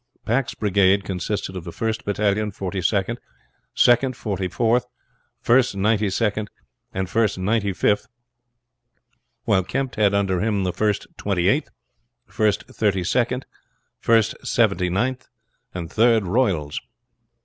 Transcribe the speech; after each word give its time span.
Pack's 0.25 0.55
brigade 0.55 1.03
consisted 1.03 1.55
of 1.55 1.63
the 1.63 1.71
first 1.71 2.05
battalion 2.05 2.49
Forty 2.49 2.81
second, 2.81 3.19
second 3.75 4.17
Forty 4.17 4.47
fourth, 4.47 4.87
first 5.39 5.75
Ninety 5.77 6.09
second, 6.09 6.49
and 6.91 7.07
first 7.07 7.37
Ninety 7.37 7.71
fifth, 7.71 8.07
while 9.43 9.63
Kempt 9.63 9.97
had 9.97 10.15
under 10.15 10.39
him 10.41 10.63
the 10.63 10.73
first 10.73 11.05
Twenty 11.17 11.47
eighth, 11.47 11.69
first 12.25 12.63
Thirty 12.65 13.03
second, 13.03 13.45
first 13.99 14.33
Seventy 14.43 14.89
ninth, 14.89 15.27
and 15.71 15.91
Third 15.93 16.23
Royals. 16.25 16.81